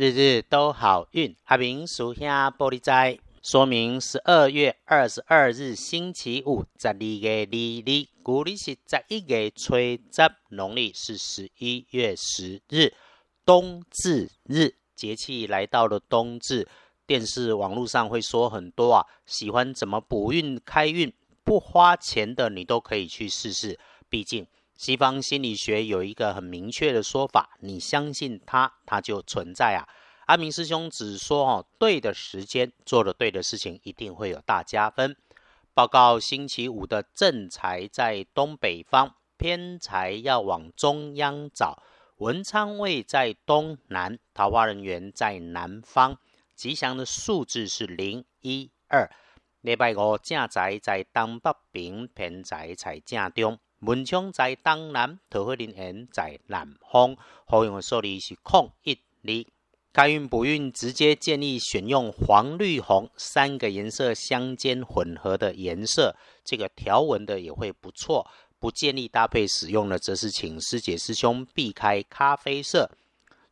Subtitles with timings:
[0.00, 1.36] 日日都好运。
[1.44, 10.00] 阿明属下玻璃斋，说明十二月二十二日星期五，十二月二日，古历是十一月初十，
[10.48, 12.94] 农历是十一月十日，
[13.44, 14.74] 冬至日。
[14.96, 16.66] 节气来到了冬至，
[17.06, 21.12] 电视网络上会说很多啊，喜欢怎么补运开运，
[21.44, 23.78] 不花钱的你都可以去试试。
[24.08, 24.46] 毕竟
[24.80, 29.86] 西方心理学有一个很明确的说法，你相信它，它就存在啊。
[30.24, 35.14] 阿明师兄只说哦，对的时间做了对的事情，一定会有大加分。
[35.74, 41.82] 报告星期五的正财在东北方，偏财要往中央找。
[42.16, 46.16] 文昌位在东南，桃花人员在南方，
[46.54, 49.10] 吉祥的数字是零一二。
[49.60, 57.16] 礼拜五正宅在东北边，偏财在正中，文昌在东南，桃花林园在南方，
[57.46, 59.44] 好用的数字是空一二。
[59.92, 68.26] 开运不运，直接建议选用黄、绿、红三个颜色相间混合的颜色，这个条纹的也会不错。
[68.58, 72.90] 不建议搭配使用的，则是请师姐师兄避开咖啡色。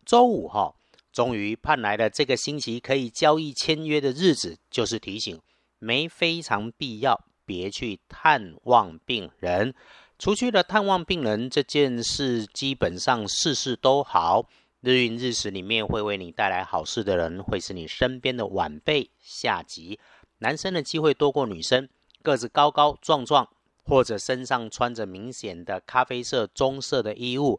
[0.04, 0.74] 周五哈，
[1.10, 5.40] 终于盼来了这个星期可以交易签约的日子，就是提醒
[5.78, 9.74] 没非常必要，别去探望病人。
[10.18, 14.48] 除去了探望病人这件事，基本上事事都好。
[14.80, 19.98] 日运日时里面会为你带来好事的人，会是你身边的晚辈下级。
[20.38, 21.88] 男生的机会多过女生，
[22.22, 23.48] 个子高高壮壮。
[23.84, 27.58] 或者身上穿着明显的咖啡色、棕色的衣物，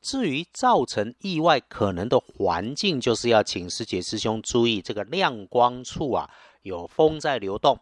[0.00, 6.30] 至于造成意外可能的环境，就是要请师姐师兄注意这个亮光处啊，
[6.62, 7.76] 有风在流动，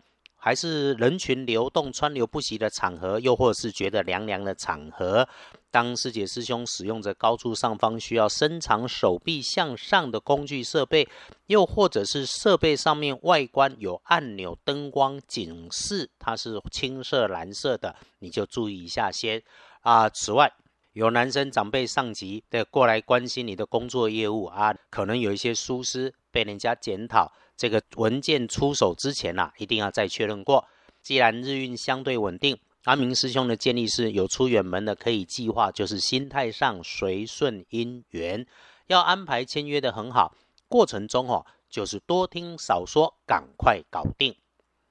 [0.45, 5.27] 还是人群流动、川流不息的场合，又或是觉得凉凉的场合。
[5.71, 11.09] 当师姐师兄使用着高处上方需要伸长手臂向上的工具设备，
[11.47, 19.43] 又或者是设备上面外观有按钮、灯光警示，它是青色、蓝色的，你就注意一下先
[19.81, 20.11] 啊。
[20.11, 20.53] 此外，
[20.93, 30.67] 有男生长辈上级的过来关心你的工作业务啊，可能有一些疏失被人家检讨，这个文件出手之前呐，一定要再确认过。
[31.03, 32.59] 既然日运相对稳定。
[32.85, 38.47] 阿明师兄的建议是有出远门的可以计划，就是心态上随顺因缘，
[38.89, 40.37] 要安排签约的很好。
[40.69, 44.37] 过程中哦，就是多听少说，赶快搞定。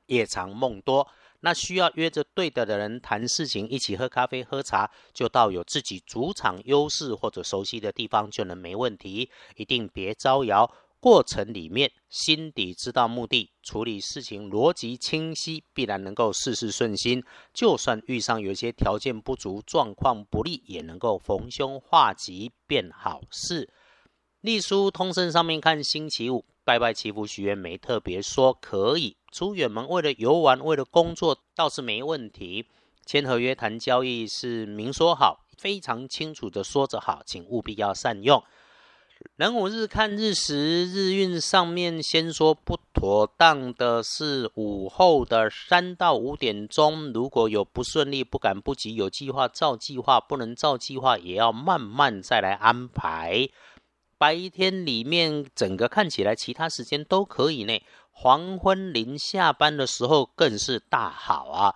[0.08, 1.08] 夜长梦多，
[1.42, 10.68] 那需要约着对的的人谈事情，一起喝咖啡喝茶，就到有自己主场优势或者熟悉的地方就能没问题，一定别招摇。
[11.04, 17.22] 过程里面，心底知道目的，处理事情逻辑清晰，必然能够事事顺心。
[17.54, 23.70] 就算遇上有些条件不足、状况不利，也能够逢凶化吉，变好事。
[24.40, 32.70] 隶书通身上面看，星期五拜拜祈福许愿没特别说可以出远门，为了游玩，为了工作倒是没问题。
[33.06, 38.42] 签合约谈交易是明说好，非常清楚的说着好，请务必要善用。
[39.36, 53.50] 人五日看日时日运上面先说不妥当的是午后的三到五点钟，如果有不顺利，不敢不急，有计划照计划，不能照计划也要慢慢再来安排。
[54.20, 61.76] 白天里面整个看起来其他时间都可以呢，黄昏临下班的时候更是大好啊。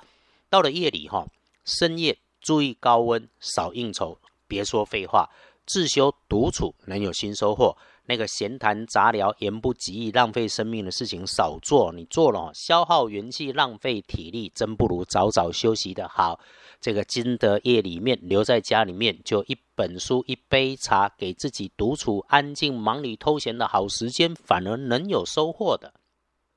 [0.50, 1.26] 到了夜里哈，
[1.66, 5.30] 深夜注意高温，少应酬，别说废话。
[5.68, 11.92] 自修独处能有新收获，那个闲谈杂聊、言不及义、浪费生命的事情少做。
[11.92, 16.40] 你做了，消耗元气、浪费体力，真不如早早休息的好。
[16.80, 25.94] 这个金德夜里面留在家里面，就一本书、一杯茶，给自己独处、安静、忙里偷闲的好时间，反而能有收获的。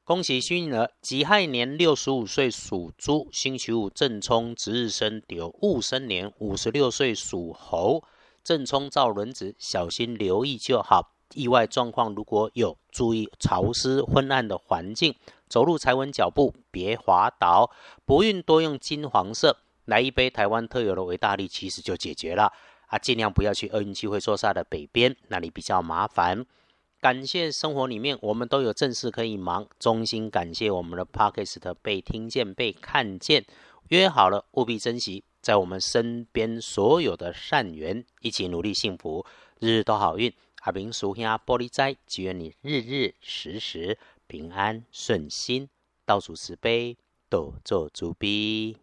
[0.04, 8.04] 恭喜幸运儿，己亥年六十五岁属猪，星期五正冲值日生，有戊申年五十六岁属猴。
[8.43, 11.15] 正冲造轮子，小心留意就好。
[11.34, 15.15] 意外状况如果有，注意潮湿昏暗的环境。
[15.48, 17.71] 走路踩稳脚步，别滑倒。
[18.04, 22.53] 不运多用金黄色，来一杯台湾特有的维大利，其实就解决了。
[22.87, 26.45] 啊，尽量不要去厄运机会坐煞的北边，那里比较麻烦。
[27.01, 33.47] 感谢生活里面我们都有正事可以忙，衷心感谢我们的 Podcast 被听见、被看见。
[33.89, 35.29] 约好了，务必珍惜。
[35.41, 39.25] 在我们身边所有的善缘，一起努力幸福，
[39.59, 40.33] 日日都好运。
[40.60, 45.69] 阿明叔兄玻璃斋，祈愿你日日时时平安顺心，
[46.04, 46.98] 倒数慈悲，
[47.31, 48.77] 多做主逼。